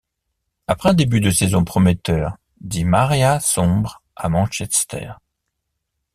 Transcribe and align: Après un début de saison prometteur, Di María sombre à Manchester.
Après 0.65 0.89
un 0.89 0.93
début 0.95 1.19
de 1.21 1.29
saison 1.29 1.63
prometteur, 1.63 2.37
Di 2.59 2.85
María 2.85 3.39
sombre 3.39 4.01
à 4.15 4.29
Manchester. 4.29 5.13